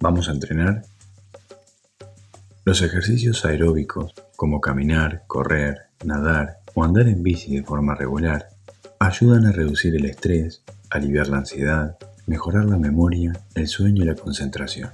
¿Vamos 0.00 0.28
a 0.28 0.32
entrenar? 0.32 0.84
Los 2.64 2.82
ejercicios 2.82 3.44
aeróbicos, 3.44 4.14
como 4.36 4.60
caminar, 4.60 5.24
correr, 5.26 5.86
nadar 6.04 6.60
o 6.74 6.84
andar 6.84 7.08
en 7.08 7.24
bici 7.24 7.56
de 7.56 7.64
forma 7.64 7.96
regular, 7.96 8.48
ayudan 9.00 9.46
a 9.46 9.52
reducir 9.52 9.96
el 9.96 10.04
estrés, 10.04 10.62
aliviar 10.90 11.26
la 11.26 11.38
ansiedad, 11.38 11.98
mejorar 12.26 12.66
la 12.66 12.76
memoria, 12.76 13.32
el 13.56 13.66
sueño 13.66 14.04
y 14.04 14.06
la 14.06 14.14
concentración. 14.14 14.90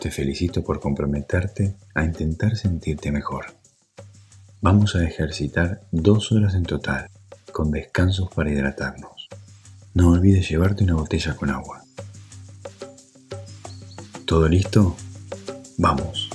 Te 0.00 0.10
felicito 0.10 0.64
por 0.64 0.80
comprometerte 0.80 1.74
a 1.94 2.04
intentar 2.04 2.56
sentirte 2.56 3.12
mejor. 3.12 3.46
Vamos 4.62 4.96
a 4.96 5.04
ejercitar 5.04 5.82
dos 5.90 6.32
horas 6.32 6.54
en 6.54 6.62
total, 6.62 7.10
con 7.52 7.70
descansos 7.70 8.30
para 8.34 8.50
hidratarnos. 8.50 9.28
No 9.92 10.12
olvides 10.12 10.48
llevarte 10.48 10.84
una 10.84 10.94
botella 10.94 11.36
con 11.36 11.50
agua. 11.50 11.82
¿Todo 14.32 14.48
listo? 14.48 14.96
Vamos. 15.76 16.31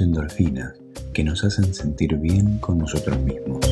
Endorfinas 0.00 0.74
que 1.12 1.24
nos 1.24 1.44
hacen 1.44 1.72
sentir 1.74 2.16
bien 2.16 2.58
con 2.58 2.78
nosotros 2.78 3.18
mismos. 3.20 3.69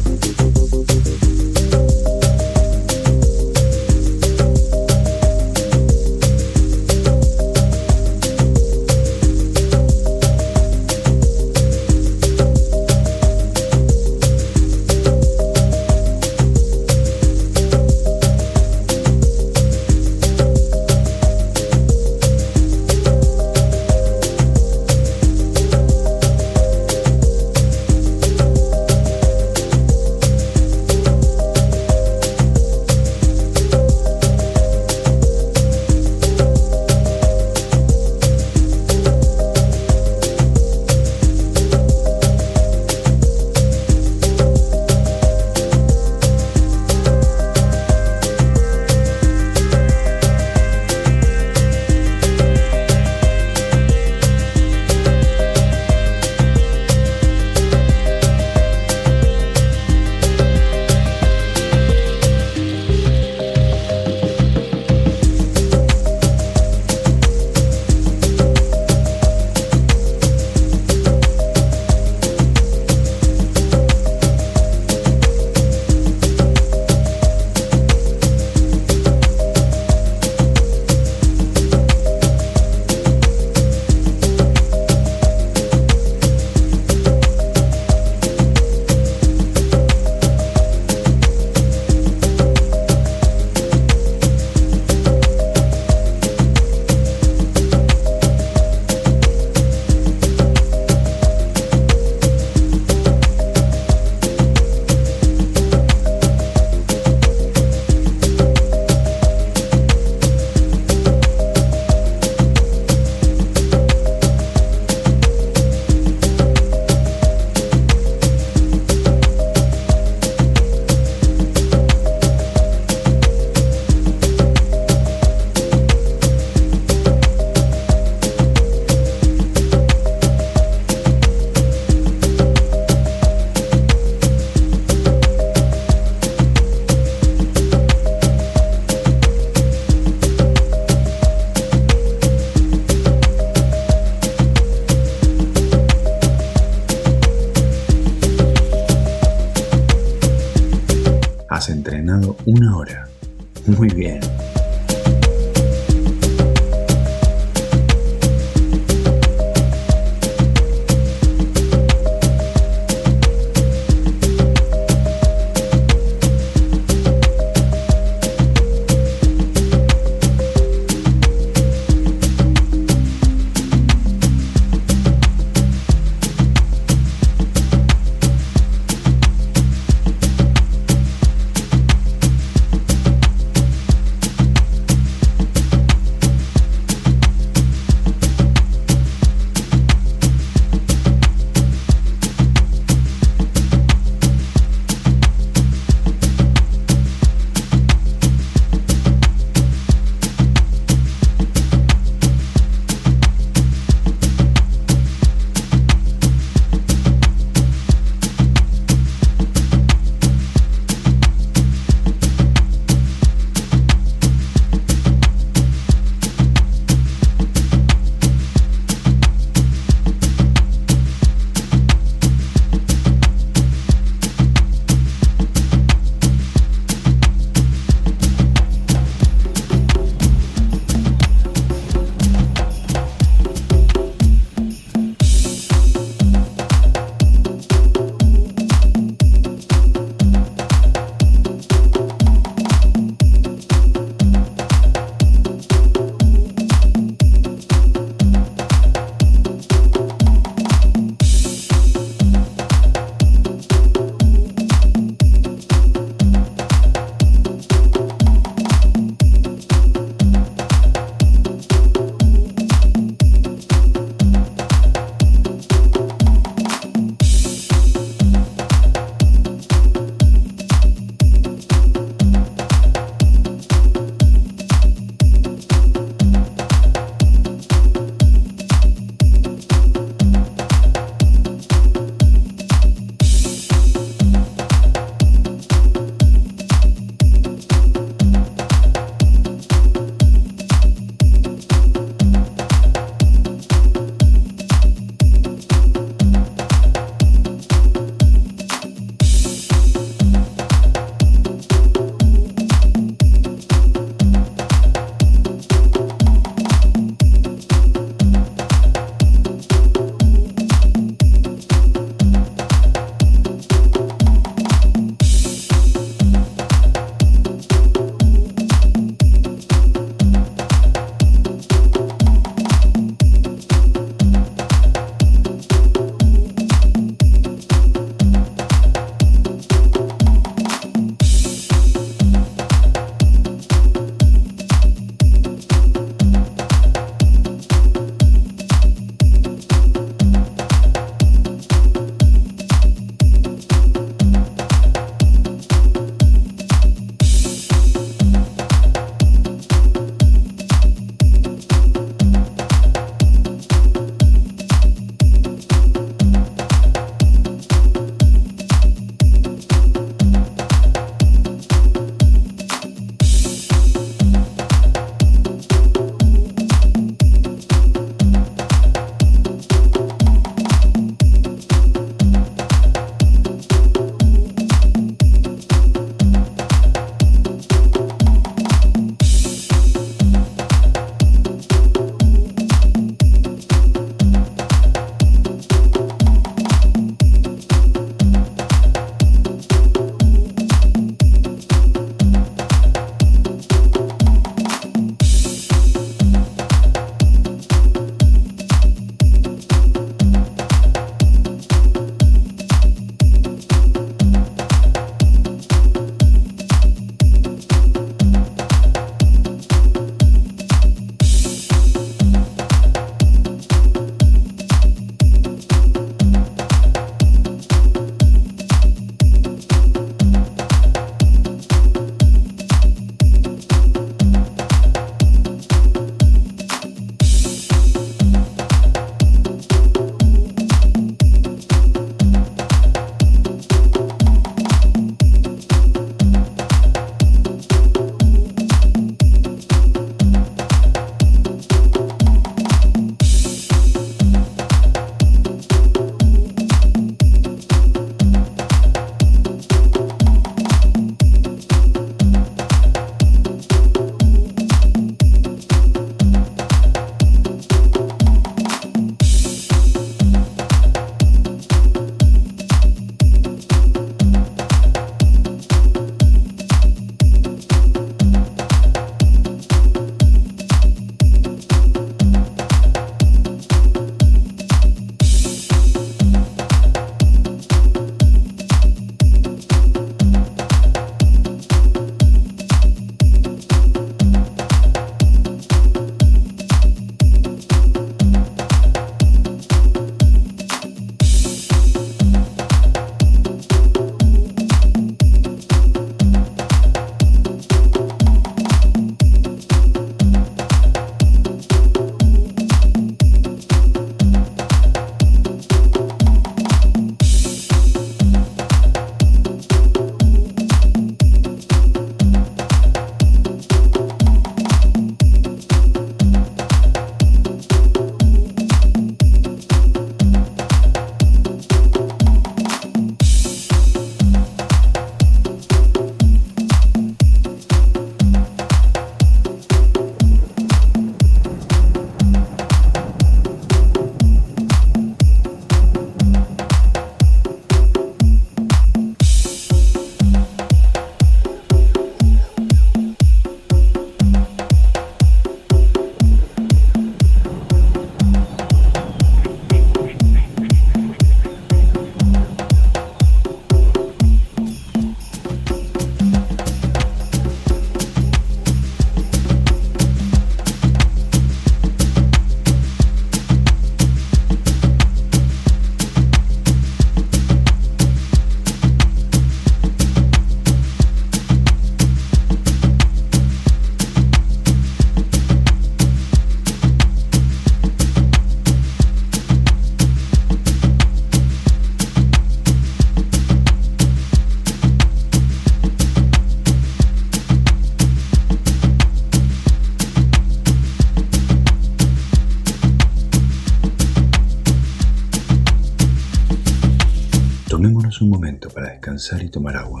Descansar 599.16 599.42
y 599.42 599.48
tomar 599.48 599.76
agua. 599.76 600.00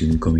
105 0.00 0.33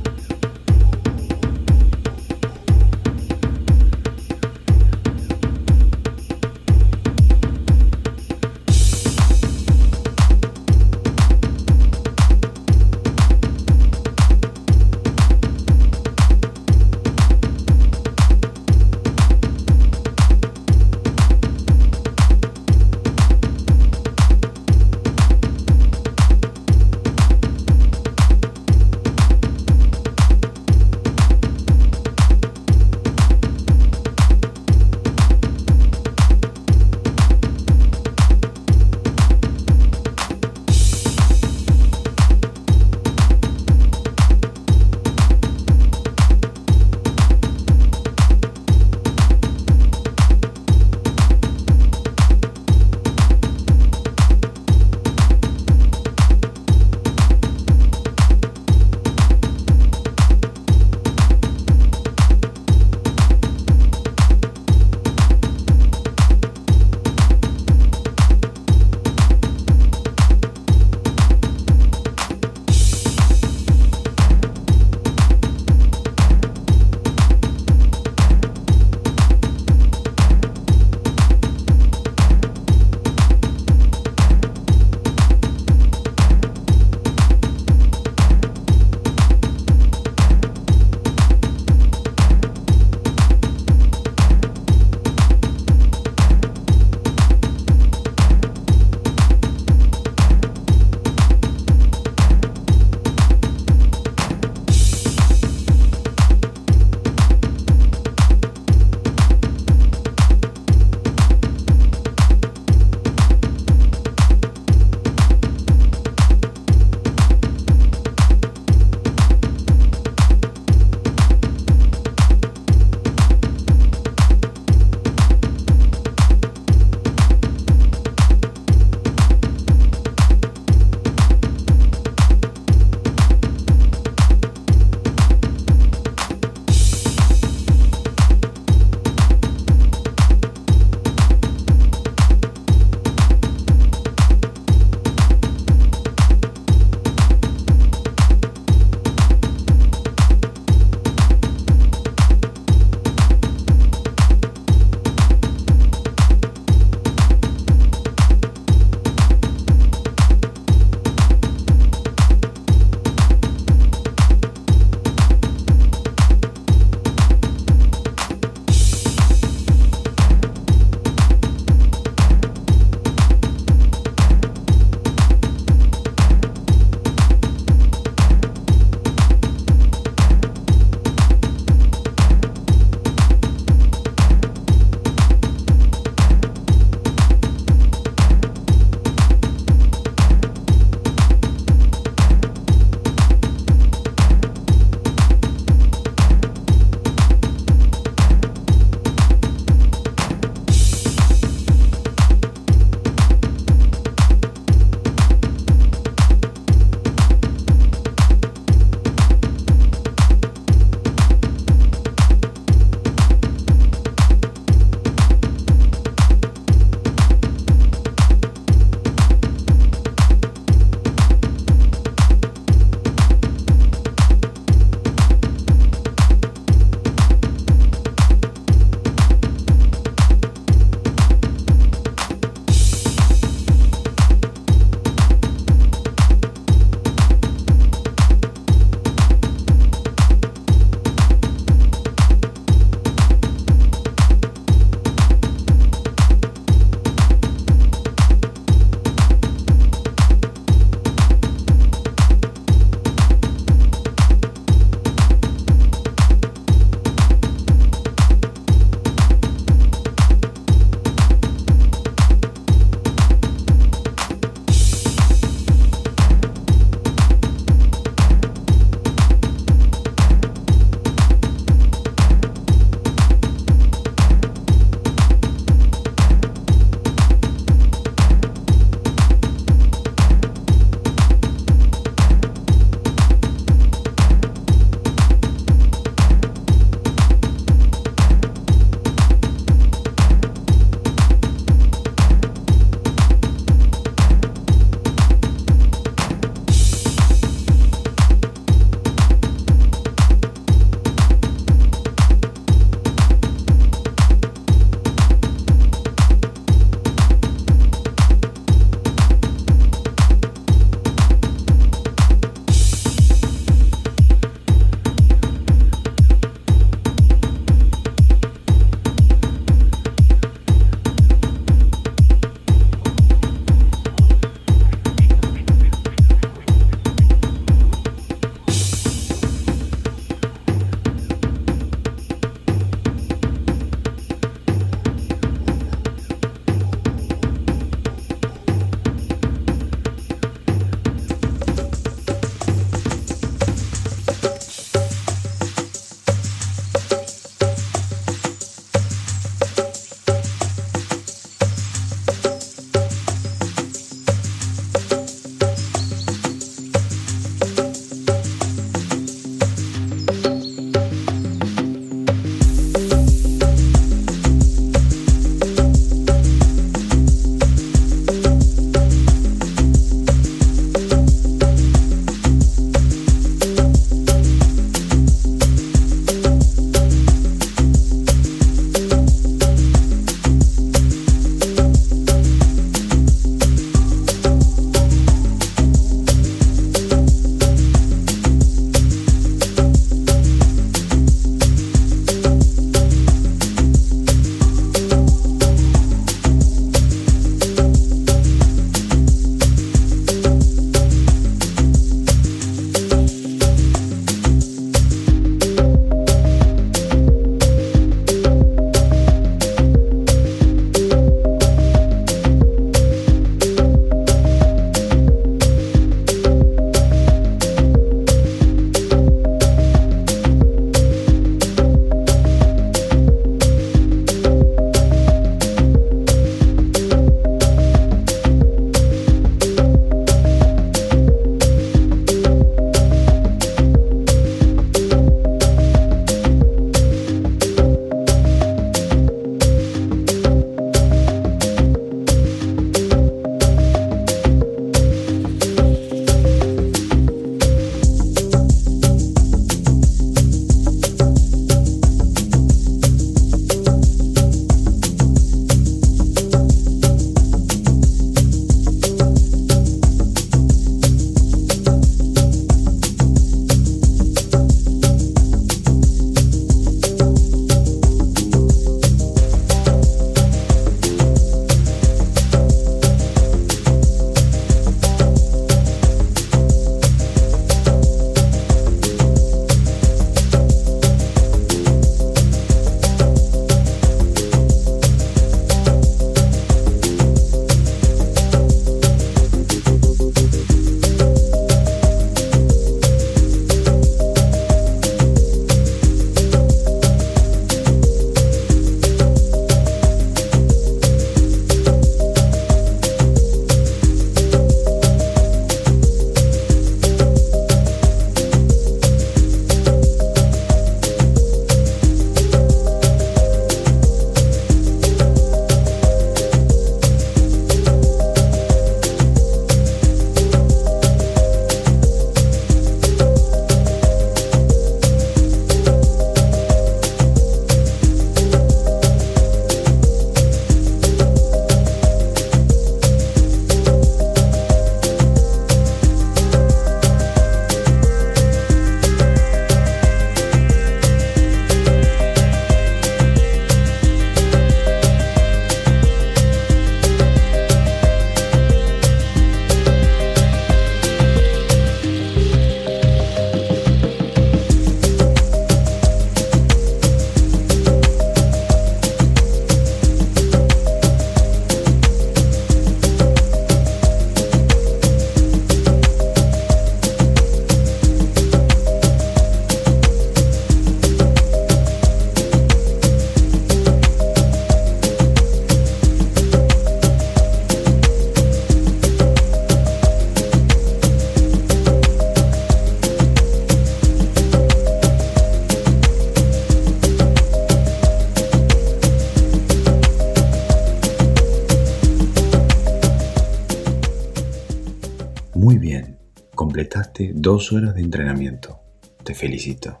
dos 597.52 597.70
horas 597.70 597.94
de 597.94 598.00
entrenamiento. 598.00 598.80
Te 599.24 599.34
felicito. 599.34 600.00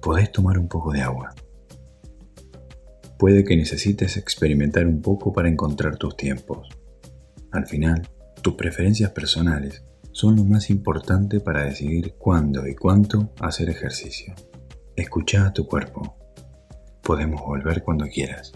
Podés 0.00 0.30
tomar 0.30 0.56
un 0.56 0.68
poco 0.68 0.92
de 0.92 1.02
agua. 1.02 1.34
Puede 3.18 3.42
que 3.42 3.56
necesites 3.56 4.16
experimentar 4.16 4.86
un 4.86 5.02
poco 5.02 5.32
para 5.32 5.48
encontrar 5.48 5.96
tus 5.96 6.16
tiempos. 6.16 6.68
Al 7.50 7.66
final, 7.66 8.08
tus 8.40 8.54
preferencias 8.54 9.10
personales 9.10 9.82
son 10.12 10.36
lo 10.36 10.44
más 10.44 10.70
importante 10.70 11.40
para 11.40 11.64
decidir 11.64 12.14
cuándo 12.18 12.68
y 12.68 12.76
cuánto 12.76 13.32
hacer 13.40 13.68
ejercicio. 13.68 14.32
Escucha 14.94 15.44
a 15.44 15.52
tu 15.52 15.66
cuerpo. 15.66 16.16
Podemos 17.02 17.40
volver 17.40 17.82
cuando 17.82 18.06
quieras. 18.06 18.52